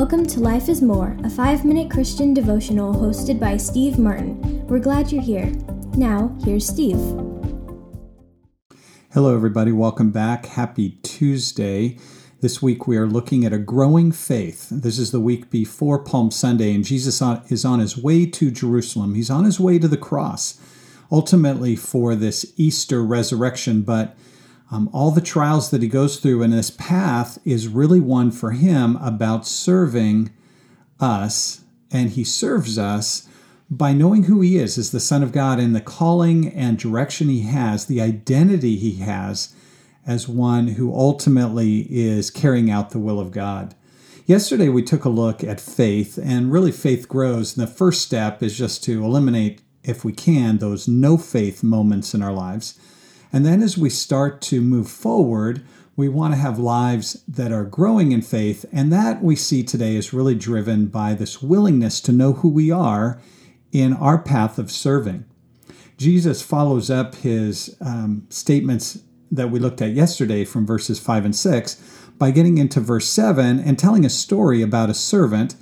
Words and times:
Welcome 0.00 0.24
to 0.28 0.40
Life 0.40 0.70
is 0.70 0.80
More, 0.80 1.14
a 1.24 1.28
five 1.28 1.62
minute 1.62 1.90
Christian 1.90 2.32
devotional 2.32 2.94
hosted 2.94 3.38
by 3.38 3.58
Steve 3.58 3.98
Martin. 3.98 4.66
We're 4.66 4.78
glad 4.78 5.12
you're 5.12 5.20
here. 5.20 5.52
Now, 5.94 6.34
here's 6.42 6.66
Steve. 6.66 6.96
Hello, 9.12 9.34
everybody. 9.34 9.72
Welcome 9.72 10.10
back. 10.10 10.46
Happy 10.46 10.92
Tuesday. 11.02 11.98
This 12.40 12.62
week 12.62 12.86
we 12.86 12.96
are 12.96 13.06
looking 13.06 13.44
at 13.44 13.52
a 13.52 13.58
growing 13.58 14.10
faith. 14.10 14.70
This 14.70 14.98
is 14.98 15.10
the 15.10 15.20
week 15.20 15.50
before 15.50 15.98
Palm 15.98 16.30
Sunday, 16.30 16.74
and 16.74 16.82
Jesus 16.82 17.20
is 17.50 17.66
on 17.66 17.80
his 17.80 17.98
way 17.98 18.24
to 18.24 18.50
Jerusalem. 18.50 19.14
He's 19.14 19.28
on 19.28 19.44
his 19.44 19.60
way 19.60 19.78
to 19.78 19.86
the 19.86 19.98
cross, 19.98 20.58
ultimately 21.12 21.76
for 21.76 22.14
this 22.14 22.54
Easter 22.56 23.04
resurrection, 23.04 23.82
but 23.82 24.16
um, 24.70 24.88
all 24.92 25.10
the 25.10 25.20
trials 25.20 25.70
that 25.70 25.82
he 25.82 25.88
goes 25.88 26.18
through 26.18 26.42
in 26.42 26.50
this 26.50 26.70
path 26.70 27.38
is 27.44 27.68
really 27.68 28.00
one 28.00 28.30
for 28.30 28.52
him 28.52 28.96
about 28.96 29.46
serving 29.46 30.30
us, 31.00 31.62
and 31.90 32.10
he 32.10 32.22
serves 32.22 32.78
us 32.78 33.26
by 33.68 33.92
knowing 33.92 34.24
who 34.24 34.40
he 34.40 34.56
is 34.56 34.78
as 34.78 34.90
the 34.90 35.00
Son 35.00 35.22
of 35.22 35.32
God 35.32 35.58
and 35.58 35.74
the 35.74 35.80
calling 35.80 36.48
and 36.48 36.78
direction 36.78 37.28
he 37.28 37.42
has, 37.42 37.86
the 37.86 38.00
identity 38.00 38.76
he 38.76 38.96
has 38.96 39.54
as 40.06 40.28
one 40.28 40.68
who 40.68 40.94
ultimately 40.94 41.86
is 41.90 42.30
carrying 42.30 42.70
out 42.70 42.90
the 42.90 42.98
will 42.98 43.20
of 43.20 43.32
God. 43.32 43.74
Yesterday, 44.26 44.68
we 44.68 44.82
took 44.82 45.04
a 45.04 45.08
look 45.08 45.42
at 45.42 45.60
faith, 45.60 46.18
and 46.22 46.52
really, 46.52 46.72
faith 46.72 47.08
grows. 47.08 47.56
And 47.56 47.66
the 47.66 47.72
first 47.72 48.02
step 48.02 48.42
is 48.42 48.56
just 48.56 48.84
to 48.84 49.04
eliminate, 49.04 49.62
if 49.82 50.04
we 50.04 50.12
can, 50.12 50.58
those 50.58 50.86
no 50.86 51.16
faith 51.16 51.62
moments 51.62 52.14
in 52.14 52.22
our 52.22 52.32
lives 52.32 52.78
and 53.32 53.46
then 53.46 53.62
as 53.62 53.78
we 53.78 53.90
start 53.90 54.40
to 54.42 54.60
move 54.60 54.90
forward, 54.90 55.62
we 55.96 56.08
want 56.08 56.32
to 56.32 56.40
have 56.40 56.58
lives 56.58 57.22
that 57.28 57.52
are 57.52 57.64
growing 57.64 58.12
in 58.12 58.22
faith. 58.22 58.64
And 58.72 58.92
that 58.92 59.22
we 59.22 59.36
see 59.36 59.62
today 59.62 59.96
is 59.96 60.12
really 60.12 60.34
driven 60.34 60.86
by 60.86 61.14
this 61.14 61.42
willingness 61.42 62.00
to 62.02 62.12
know 62.12 62.32
who 62.32 62.48
we 62.48 62.70
are 62.70 63.20
in 63.70 63.92
our 63.92 64.18
path 64.18 64.58
of 64.58 64.70
serving. 64.70 65.24
Jesus 65.96 66.40
follows 66.40 66.90
up 66.90 67.16
his 67.16 67.76
um, 67.80 68.26
statements 68.30 69.00
that 69.30 69.50
we 69.50 69.60
looked 69.60 69.82
at 69.82 69.92
yesterday 69.92 70.44
from 70.44 70.66
verses 70.66 70.98
5 70.98 71.26
and 71.26 71.36
6 71.36 71.76
by 72.18 72.30
getting 72.30 72.58
into 72.58 72.80
verse 72.80 73.06
7 73.06 73.60
and 73.60 73.78
telling 73.78 74.04
a 74.04 74.10
story 74.10 74.62
about 74.62 74.90
a 74.90 74.94
servant 74.94 75.54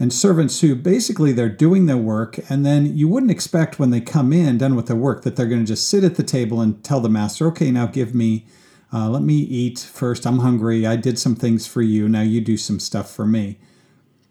and 0.00 0.12
servants 0.12 0.60
who 0.60 0.74
basically 0.74 1.30
they're 1.30 1.48
doing 1.48 1.86
their 1.86 1.96
work 1.96 2.40
and 2.50 2.66
then 2.66 2.96
you 2.96 3.06
wouldn't 3.06 3.30
expect 3.30 3.78
when 3.78 3.90
they 3.90 4.00
come 4.00 4.32
in 4.32 4.58
done 4.58 4.74
with 4.74 4.86
their 4.86 4.96
work 4.96 5.22
that 5.22 5.36
they're 5.36 5.46
going 5.46 5.60
to 5.60 5.72
just 5.72 5.86
sit 5.86 6.02
at 6.02 6.16
the 6.16 6.22
table 6.24 6.60
and 6.60 6.82
tell 6.82 7.00
the 7.00 7.08
master 7.08 7.46
okay 7.46 7.70
now 7.70 7.86
give 7.86 8.14
me 8.14 8.44
uh, 8.92 9.08
let 9.08 9.22
me 9.22 9.34
eat 9.34 9.78
first. 9.78 10.26
I'm 10.26 10.40
hungry. 10.40 10.86
I 10.86 10.96
did 10.96 11.18
some 11.18 11.36
things 11.36 11.66
for 11.66 11.82
you. 11.82 12.08
Now 12.08 12.22
you 12.22 12.40
do 12.40 12.56
some 12.56 12.80
stuff 12.80 13.10
for 13.10 13.26
me. 13.26 13.58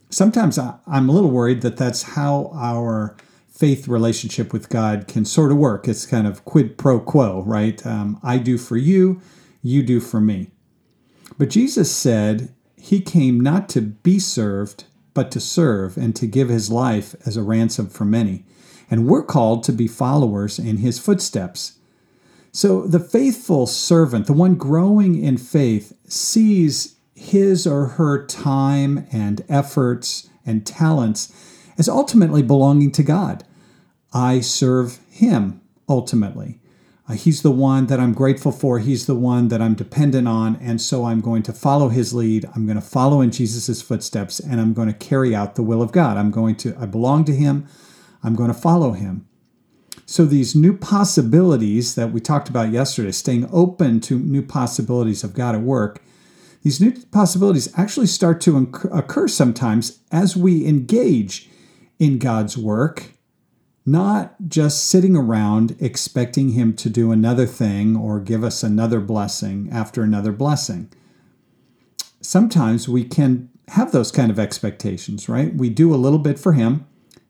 Sometimes 0.10 0.58
I, 0.58 0.80
i'm 0.88 1.08
a 1.08 1.12
little 1.12 1.30
worried 1.30 1.62
that 1.62 1.78
that's 1.78 2.02
how 2.02 2.52
our 2.54 3.16
faith 3.48 3.88
relationship 3.88 4.52
with 4.52 4.70
god 4.70 5.08
can 5.08 5.24
sort 5.24 5.52
of 5.52 5.58
work. 5.58 5.88
It's 5.88 6.06
kind 6.06 6.26
of 6.26 6.46
quid 6.46 6.78
pro 6.78 7.00
quo 7.00 7.44
right? 7.44 7.86
Um, 7.86 8.20
i 8.24 8.38
do 8.38 8.58
for 8.58 8.76
you 8.76 9.22
you 9.62 9.84
do 9.84 10.00
for 10.00 10.20
me. 10.20 10.50
But 11.38 11.52
jesus 11.52 11.96
said 11.96 12.54
he 12.76 13.02
came 13.02 13.40
not 13.40 13.70
to 13.70 13.82
be 13.82 14.18
served 14.18 14.86
but 15.20 15.32
to 15.32 15.40
serve 15.42 15.98
and 15.98 16.16
to 16.16 16.26
give 16.26 16.48
his 16.48 16.72
life 16.72 17.14
as 17.26 17.36
a 17.36 17.44
ransom 17.44 17.90
for 17.90 18.06
many. 18.06 18.46
And 18.90 19.06
we're 19.06 19.22
called 19.22 19.66
to 19.66 19.74
be 19.74 19.86
followers 19.86 20.58
in 20.58 20.78
his 20.78 20.98
footsteps. 20.98 21.78
So 22.54 22.88
the 22.88 23.02
faithful 23.02 23.68
servant, 23.68 24.28
the 24.28 24.32
one 24.32 24.56
growing 24.56 25.22
in 25.22 25.36
faith, 25.36 25.92
sees 26.08 26.96
his 27.14 27.68
or 27.68 27.88
her 27.88 28.26
time 28.28 29.08
and 29.12 29.44
efforts 29.50 30.30
and 30.46 30.66
talents 30.66 31.34
as 31.78 31.90
ultimately 31.90 32.42
belonging 32.42 32.94
to 32.94 33.04
God. 33.04 33.44
I 34.14 34.40
serve 34.40 35.00
him 35.10 35.60
ultimately. 35.90 36.59
Uh, 37.10 37.14
he's 37.14 37.42
the 37.42 37.52
one 37.52 37.88
that 37.88 38.00
I'm 38.00 38.14
grateful 38.14 38.52
for. 38.52 38.78
He's 38.78 39.08
the 39.08 39.16
one 39.16 39.48
that 39.48 39.62
I'm 39.62 39.74
dependent 39.74 40.28
on. 40.28 40.58
And 40.58 40.80
so 40.80 41.06
I'm 41.06 41.22
going 41.22 41.42
to 41.44 41.54
follow 41.54 41.90
his 41.90 42.14
lead. 42.14 42.46
I'm 42.54 42.66
going 42.68 42.80
to 42.80 42.86
follow 42.86 43.20
in 43.22 43.32
Jesus' 43.32 43.82
footsteps 43.82 44.40
and 44.40 44.62
I'm 44.62 44.74
going 44.74 44.88
to 44.88 44.94
carry 44.94 45.34
out 45.34 45.56
the 45.56 45.64
will 45.64 45.82
of 45.82 45.92
God. 45.92 46.18
I'm 46.18 46.30
going 46.30 46.56
to, 46.58 46.76
I 46.80 46.86
belong 46.86 47.26
to 47.26 47.36
him. 47.36 47.68
I'm 48.24 48.36
going 48.36 48.54
to 48.54 48.60
follow 48.60 48.92
him. 48.92 49.26
So 50.06 50.26
these 50.26 50.56
new 50.56 50.76
possibilities 50.76 51.96
that 51.96 52.12
we 52.12 52.20
talked 52.20 52.50
about 52.50 52.72
yesterday, 52.72 53.12
staying 53.12 53.50
open 53.52 54.02
to 54.02 54.20
new 54.20 54.42
possibilities 54.42 55.24
of 55.24 55.34
God 55.34 55.56
at 55.56 55.62
work, 55.62 56.04
these 56.64 56.82
new 56.82 56.92
possibilities 57.12 57.72
actually 57.78 58.08
start 58.08 58.42
to 58.42 58.58
occur 58.92 59.28
sometimes 59.28 60.00
as 60.12 60.36
we 60.36 60.68
engage 60.68 61.50
in 62.00 62.20
God's 62.20 62.58
work 62.58 63.14
not 63.92 64.36
just 64.48 64.88
sitting 64.88 65.16
around 65.16 65.76
expecting 65.80 66.50
Him 66.50 66.76
to 66.76 66.90
do 66.90 67.12
another 67.12 67.46
thing 67.46 67.96
or 67.96 68.20
give 68.20 68.44
us 68.44 68.62
another 68.62 69.00
blessing 69.00 69.70
after 69.72 70.04
another 70.04 70.32
blessing. 70.32 70.92
Sometimes 72.22 72.88
we 72.88 73.04
can 73.04 73.50
have 73.70 73.92
those 73.92 74.12
kind 74.12 74.30
of 74.30 74.40
expectations, 74.40 75.28
right? 75.28 75.56
We 75.56 75.70
do 75.70 75.94
a 75.94 75.98
little 75.98 76.20
bit 76.20 76.38
for 76.38 76.54
Him, 76.54 76.86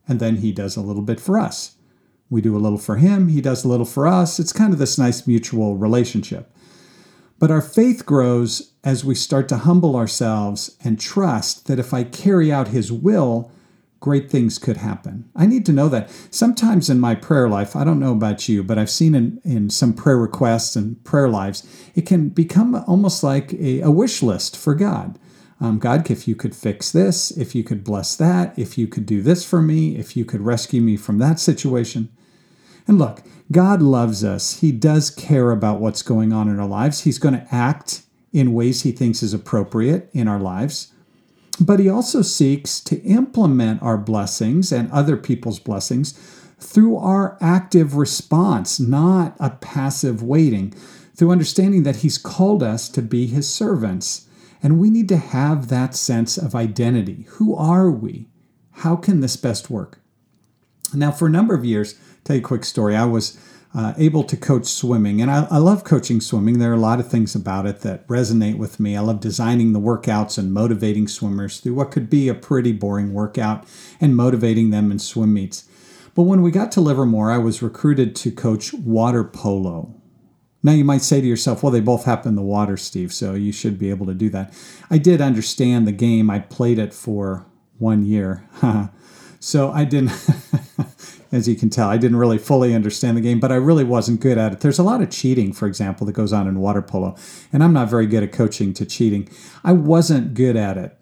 and 0.07 0.19
then 0.19 0.37
He 0.37 0.51
does 0.51 0.75
a 0.75 0.81
little 0.81 1.01
bit 1.01 1.19
for 1.19 1.39
us. 1.39 1.75
We 2.29 2.41
do 2.41 2.55
a 2.55 2.59
little 2.59 2.77
for 2.77 2.97
Him, 2.97 3.29
He 3.29 3.41
does 3.41 3.63
a 3.63 3.67
little 3.67 3.85
for 3.85 4.07
us. 4.07 4.39
It's 4.39 4.53
kind 4.53 4.73
of 4.73 4.79
this 4.79 4.97
nice 4.97 5.25
mutual 5.25 5.77
relationship. 5.77 6.53
But 7.39 7.51
our 7.51 7.61
faith 7.61 8.05
grows 8.05 8.73
as 8.83 9.05
we 9.05 9.15
start 9.15 9.47
to 9.49 9.57
humble 9.59 9.95
ourselves 9.95 10.75
and 10.83 10.99
trust 10.99 11.67
that 11.67 11.79
if 11.79 11.93
I 11.93 12.03
carry 12.03 12.51
out 12.51 12.69
His 12.69 12.91
will, 12.91 13.49
great 13.99 14.29
things 14.29 14.57
could 14.57 14.77
happen. 14.77 15.29
I 15.35 15.45
need 15.45 15.65
to 15.65 15.73
know 15.73 15.89
that. 15.89 16.09
Sometimes 16.31 16.89
in 16.89 16.99
my 16.99 17.15
prayer 17.15 17.49
life, 17.49 17.75
I 17.75 17.83
don't 17.83 17.99
know 17.99 18.13
about 18.13 18.47
you, 18.47 18.63
but 18.63 18.77
I've 18.77 18.89
seen 18.89 19.13
in, 19.13 19.41
in 19.43 19.69
some 19.69 19.93
prayer 19.93 20.17
requests 20.17 20.75
and 20.75 21.03
prayer 21.03 21.29
lives, 21.29 21.67
it 21.95 22.05
can 22.05 22.29
become 22.29 22.75
almost 22.87 23.23
like 23.23 23.53
a, 23.53 23.81
a 23.81 23.91
wish 23.91 24.21
list 24.21 24.55
for 24.55 24.73
God. 24.73 25.19
Um, 25.61 25.77
God, 25.77 26.09
if 26.09 26.27
you 26.27 26.35
could 26.35 26.55
fix 26.55 26.91
this, 26.91 27.31
if 27.31 27.53
you 27.53 27.65
could 27.65 27.83
bless 27.83 28.15
that, 28.15 28.57
if 28.57 28.77
you 28.77 28.87
could 28.87 29.05
do 29.05 29.21
this 29.21 29.43
for 29.43 29.61
me, 29.61 29.97
if 29.97 30.15
you 30.15 30.23
could 30.23 30.41
rescue 30.41 30.81
me 30.81 30.95
from 30.95 31.17
that 31.17 31.37
situation. 31.37 32.09
And 32.87 32.97
look, 32.97 33.21
God 33.51 33.81
loves 33.81 34.23
us. 34.23 34.61
He 34.61 34.71
does 34.71 35.09
care 35.09 35.51
about 35.51 35.81
what's 35.81 36.01
going 36.01 36.31
on 36.31 36.47
in 36.47 36.59
our 36.59 36.67
lives. 36.67 37.01
He's 37.01 37.19
going 37.19 37.33
to 37.33 37.47
act 37.53 38.03
in 38.31 38.53
ways 38.53 38.83
he 38.83 38.93
thinks 38.93 39.21
is 39.21 39.33
appropriate 39.33 40.09
in 40.13 40.29
our 40.29 40.39
lives 40.39 40.93
but 41.59 41.79
he 41.79 41.89
also 41.89 42.21
seeks 42.21 42.79
to 42.81 43.01
implement 43.01 43.81
our 43.81 43.97
blessings 43.97 44.71
and 44.71 44.91
other 44.91 45.17
people's 45.17 45.59
blessings 45.59 46.13
through 46.59 46.97
our 46.97 47.37
active 47.41 47.95
response, 47.95 48.79
not 48.79 49.35
a 49.39 49.49
passive 49.49 50.21
waiting, 50.21 50.73
through 51.15 51.31
understanding 51.31 51.83
that 51.83 51.97
he's 51.97 52.17
called 52.17 52.63
us 52.63 52.89
to 52.89 53.01
be 53.01 53.27
his 53.27 53.49
servants. 53.49 54.27
And 54.61 54.79
we 54.79 54.89
need 54.89 55.07
to 55.09 55.17
have 55.17 55.69
that 55.69 55.95
sense 55.95 56.37
of 56.37 56.55
identity. 56.55 57.25
Who 57.31 57.55
are 57.55 57.89
we? 57.89 58.27
How 58.71 58.95
can 58.95 59.21
this 59.21 59.37
best 59.37 59.69
work? 59.69 59.99
Now, 60.93 61.11
for 61.11 61.27
a 61.27 61.31
number 61.31 61.53
of 61.53 61.65
years, 61.65 61.95
tell 62.23 62.35
you 62.35 62.41
a 62.41 62.45
quick 62.45 62.65
story. 62.65 62.95
I 62.95 63.05
was 63.05 63.37
uh, 63.73 63.93
able 63.97 64.23
to 64.23 64.35
coach 64.35 64.65
swimming. 64.65 65.21
And 65.21 65.29
I, 65.29 65.47
I, 65.51 65.57
love 65.57 65.83
coaching 65.83 66.21
swimming. 66.21 66.57
There 66.57 66.71
are 66.71 66.75
a 66.75 66.77
lot 66.77 66.99
of 66.99 67.07
things 67.07 67.35
about 67.35 67.67
it 67.67 67.81
that 67.81 68.07
resonate 68.07 68.57
with 68.57 68.79
me. 68.79 68.97
I 68.97 69.01
love 69.01 69.19
designing 69.19 69.73
the 69.73 69.79
workouts 69.79 70.39
and 70.39 70.51
motivating 70.51 71.07
swimmers 71.07 71.59
through 71.59 71.75
what 71.75 71.91
could 71.91 72.09
be 72.09 72.27
a 72.27 72.33
pretty 72.33 72.71
boring 72.71 73.13
workout 73.13 73.65
and 74.01 74.15
motivating 74.15 74.71
them 74.71 74.91
in 74.91 74.97
swim 74.97 75.33
meets. 75.33 75.69
But 76.15 76.23
when 76.23 76.41
we 76.41 76.49
got 76.49 76.71
to 76.73 76.81
Livermore, 76.81 77.31
I 77.31 77.37
was 77.37 77.61
recruited 77.61 78.15
to 78.17 78.31
coach 78.31 78.73
water 78.73 79.23
polo. 79.23 79.93
Now 80.63 80.73
you 80.73 80.83
might 80.83 81.03
say 81.03 81.21
to 81.21 81.27
yourself, 81.27 81.61
well, 81.61 81.71
they 81.71 81.79
both 81.79 82.05
happen 82.05 82.29
in 82.29 82.35
the 82.35 82.41
water, 82.41 82.75
Steve, 82.75 83.13
so 83.13 83.33
you 83.33 83.51
should 83.51 83.77
be 83.77 83.91
able 83.91 84.07
to 84.07 84.13
do 84.13 84.29
that. 84.31 84.53
I 84.89 84.97
did 84.97 85.21
understand 85.21 85.87
the 85.87 85.93
game. 85.93 86.29
I 86.29 86.39
played 86.39 86.79
it 86.79 86.93
for 86.93 87.45
one 87.77 88.03
year. 88.03 88.43
so 89.39 89.71
I 89.71 89.85
didn't 89.85 90.11
as 91.31 91.47
you 91.47 91.55
can 91.55 91.69
tell. 91.69 91.89
I 91.89 91.97
didn't 91.97 92.17
really 92.17 92.37
fully 92.37 92.73
understand 92.73 93.17
the 93.17 93.21
game, 93.21 93.39
but 93.39 93.51
I 93.51 93.55
really 93.55 93.83
wasn't 93.83 94.19
good 94.19 94.37
at 94.37 94.53
it. 94.53 94.59
There's 94.61 94.79
a 94.79 94.83
lot 94.83 95.01
of 95.01 95.09
cheating, 95.09 95.53
for 95.53 95.67
example, 95.67 96.05
that 96.07 96.13
goes 96.13 96.33
on 96.33 96.47
in 96.47 96.59
water 96.59 96.81
polo, 96.81 97.15
and 97.53 97.63
I'm 97.63 97.73
not 97.73 97.89
very 97.89 98.07
good 98.07 98.23
at 98.23 98.31
coaching 98.31 98.73
to 98.75 98.85
cheating. 98.85 99.29
I 99.63 99.73
wasn't 99.73 100.33
good 100.33 100.55
at 100.55 100.77
it. 100.77 100.95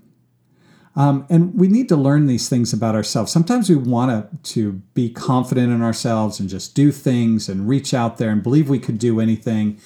Um, 0.95 1.27
and 1.29 1.53
we 1.53 1.67
need 1.67 1.89
to 1.89 1.95
learn 1.95 2.25
these 2.25 2.49
things 2.49 2.73
about 2.73 2.95
ourselves. 2.95 3.31
Sometimes 3.31 3.69
we 3.69 3.75
want 3.75 4.31
to, 4.43 4.53
to 4.53 4.71
be 4.95 5.11
confident 5.11 5.71
in 5.71 5.83
ourselves 5.83 6.39
and 6.39 6.49
just 6.49 6.73
do 6.73 6.91
things 6.91 7.47
and 7.47 7.69
reach 7.69 7.93
out 7.93 8.17
there 8.17 8.31
and 8.31 8.41
believe 8.41 8.67
we 8.67 8.79
could 8.79 8.97
do 8.97 9.19
anything. 9.19 9.79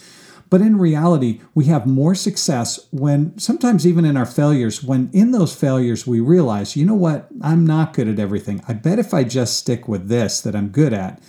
But 0.52 0.62
in 0.62 0.78
reality, 0.78 1.40
we 1.56 1.66
have 1.66 1.88
more 1.88 2.14
success 2.14 2.88
when 2.92 3.40
sometimes 3.40 3.88
even 3.88 4.04
in 4.04 4.18
our 4.18 4.26
failures, 4.26 4.84
when 4.84 5.10
in 5.14 5.32
those 5.32 5.56
failures 5.56 6.06
we 6.06 6.20
realize, 6.20 6.76
you 6.76 6.86
know 6.86 6.94
what, 6.94 7.30
I'm 7.42 7.66
not 7.66 7.94
good 7.94 8.10
at 8.10 8.20
everything. 8.20 8.62
I 8.68 8.74
bet 8.74 9.00
if 9.00 9.14
I 9.14 9.24
just 9.24 9.56
stick 9.56 9.88
with 9.88 10.10
this 10.10 10.42
that 10.42 10.54
I'm 10.54 10.68
good 10.68 10.92
at, 10.92 11.24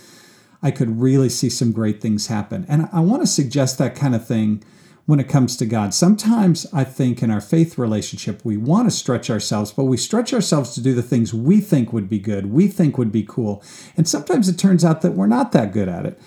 I 0.61 0.71
could 0.71 0.99
really 0.99 1.29
see 1.29 1.49
some 1.49 1.71
great 1.71 2.01
things 2.01 2.27
happen. 2.27 2.65
And 2.67 2.89
I 2.91 2.99
want 2.99 3.21
to 3.21 3.27
suggest 3.27 3.77
that 3.77 3.95
kind 3.95 4.13
of 4.13 4.27
thing 4.27 4.61
when 5.05 5.21
it 5.21 5.29
comes 5.29 5.55
to 5.55 5.65
God. 5.65 5.93
Sometimes 5.93 6.67
I 6.73 6.83
think 6.83 7.23
in 7.23 7.31
our 7.31 7.41
faith 7.41 7.77
relationship, 7.77 8.43
we 8.43 8.57
want 8.57 8.89
to 8.89 8.95
stretch 8.95 9.29
ourselves, 9.29 9.71
but 9.71 9.85
we 9.85 9.95
stretch 9.95 10.33
ourselves 10.33 10.75
to 10.75 10.81
do 10.81 10.93
the 10.93 11.01
things 11.01 11.33
we 11.33 11.61
think 11.61 11.93
would 11.93 12.09
be 12.09 12.19
good, 12.19 12.47
we 12.47 12.67
think 12.67 12.97
would 12.97 13.11
be 13.11 13.23
cool. 13.23 13.63
And 13.95 14.05
sometimes 14.05 14.49
it 14.49 14.57
turns 14.57 14.83
out 14.83 15.01
that 15.01 15.13
we're 15.13 15.27
not 15.27 15.53
that 15.53 15.71
good 15.71 15.87
at 15.87 16.05
it. 16.05 16.19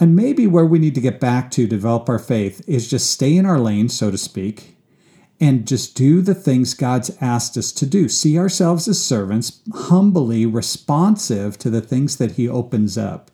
And 0.00 0.14
maybe 0.14 0.46
where 0.46 0.66
we 0.66 0.78
need 0.78 0.94
to 0.94 1.00
get 1.00 1.18
back 1.18 1.50
to 1.52 1.66
develop 1.66 2.08
our 2.08 2.18
faith 2.18 2.62
is 2.68 2.88
just 2.88 3.10
stay 3.10 3.36
in 3.36 3.44
our 3.44 3.58
lane, 3.58 3.88
so 3.88 4.10
to 4.10 4.18
speak, 4.18 4.76
and 5.40 5.66
just 5.66 5.96
do 5.96 6.20
the 6.20 6.34
things 6.34 6.74
God's 6.74 7.16
asked 7.20 7.56
us 7.56 7.72
to 7.72 7.86
do. 7.86 8.08
See 8.08 8.38
ourselves 8.38 8.86
as 8.86 9.04
servants, 9.04 9.60
humbly 9.72 10.46
responsive 10.46 11.58
to 11.58 11.70
the 11.70 11.80
things 11.80 12.16
that 12.16 12.32
He 12.32 12.48
opens 12.48 12.96
up. 12.96 13.30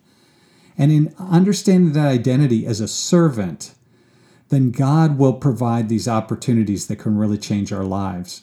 And 0.77 0.91
in 0.91 1.15
understanding 1.19 1.93
that 1.93 2.09
identity 2.09 2.67
as 2.67 2.81
a 2.81 2.89
servant, 2.89 3.75
then 4.49 4.71
God 4.71 5.19
will 5.19 5.35
provide 5.35 5.89
these 5.89 6.09
opportunities 6.09 6.87
that 6.87 6.97
can 6.97 7.17
really 7.17 7.39
change 7.39 7.73
our 7.73 7.85
lives. 7.85 8.43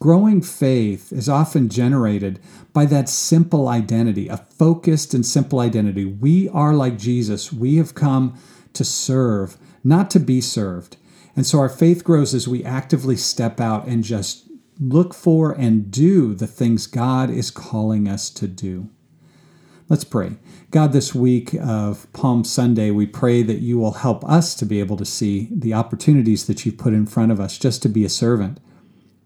Growing 0.00 0.40
faith 0.40 1.12
is 1.12 1.28
often 1.28 1.68
generated 1.68 2.40
by 2.72 2.86
that 2.86 3.06
simple 3.06 3.68
identity, 3.68 4.28
a 4.28 4.38
focused 4.38 5.12
and 5.12 5.26
simple 5.26 5.60
identity. 5.60 6.06
We 6.06 6.48
are 6.48 6.72
like 6.72 6.96
Jesus. 6.96 7.52
We 7.52 7.76
have 7.76 7.94
come 7.94 8.38
to 8.72 8.82
serve, 8.82 9.58
not 9.84 10.10
to 10.12 10.18
be 10.18 10.40
served. 10.40 10.96
And 11.36 11.46
so 11.46 11.58
our 11.58 11.68
faith 11.68 12.02
grows 12.02 12.32
as 12.32 12.48
we 12.48 12.64
actively 12.64 13.14
step 13.14 13.60
out 13.60 13.86
and 13.86 14.02
just 14.02 14.48
look 14.80 15.12
for 15.12 15.52
and 15.52 15.90
do 15.90 16.34
the 16.34 16.46
things 16.46 16.86
God 16.86 17.28
is 17.28 17.50
calling 17.50 18.08
us 18.08 18.30
to 18.30 18.48
do. 18.48 18.88
Let's 19.90 20.04
pray. 20.04 20.36
God, 20.70 20.92
this 20.92 21.14
week 21.14 21.52
of 21.60 22.10
Palm 22.14 22.44
Sunday, 22.44 22.90
we 22.90 23.06
pray 23.06 23.42
that 23.42 23.60
you 23.60 23.76
will 23.78 23.92
help 23.92 24.24
us 24.24 24.54
to 24.54 24.64
be 24.64 24.80
able 24.80 24.96
to 24.96 25.04
see 25.04 25.50
the 25.52 25.74
opportunities 25.74 26.46
that 26.46 26.64
you've 26.64 26.78
put 26.78 26.94
in 26.94 27.04
front 27.04 27.32
of 27.32 27.38
us 27.38 27.58
just 27.58 27.82
to 27.82 27.90
be 27.90 28.06
a 28.06 28.08
servant 28.08 28.60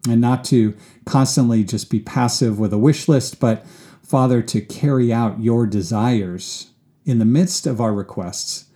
and 0.08 0.20
not 0.20 0.44
to 0.44 0.76
constantly 1.04 1.64
just 1.64 1.90
be 1.90 2.00
passive 2.00 2.58
with 2.58 2.72
a 2.72 2.78
wish 2.78 3.08
list, 3.08 3.40
but 3.40 3.64
Father, 4.02 4.42
to 4.42 4.60
carry 4.60 5.12
out 5.12 5.40
your 5.40 5.66
desires 5.66 6.70
in 7.04 7.18
the 7.18 7.24
midst 7.24 7.66
of 7.66 7.80
our 7.80 7.92
requests, 7.92 8.66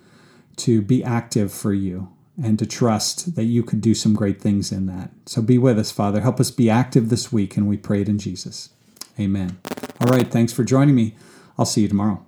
to 0.57 0.83
be 0.83 1.05
active 1.05 1.53
for 1.53 1.73
you 1.73 2.09
and 2.43 2.59
to 2.59 2.67
trust 2.67 3.35
that 3.37 3.45
you 3.45 3.63
could 3.63 3.81
do 3.81 3.95
some 3.95 4.15
great 4.15 4.41
things 4.41 4.71
in 4.71 4.87
that. 4.87 5.11
So 5.27 5.43
be 5.43 5.59
with 5.59 5.79
us, 5.79 5.91
Father. 5.91 6.21
Help 6.21 6.41
us 6.41 6.51
be 6.51 6.71
active 6.71 7.09
this 7.09 7.33
week, 7.33 7.57
and 7.57 7.69
we 7.69 7.77
pray 7.77 8.01
it 8.03 8.09
in 8.09 8.19
Jesus. 8.19 8.71
Amen. 9.19 9.59
All 10.01 10.09
right, 10.09 10.31
thanks 10.31 10.53
for 10.53 10.65
joining 10.65 10.95
me. 10.95 11.15
I'll 11.59 11.67
see 11.67 11.83
you 11.83 11.89
tomorrow. 11.89 12.25